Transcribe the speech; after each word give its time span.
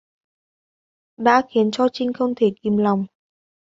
Đã 1.17 1.41
khiến 1.49 1.71
cho 1.71 1.87
trinh 1.93 2.13
không 2.13 2.35
thể 2.35 2.53
kìm 2.61 2.77
lòng 2.77 3.05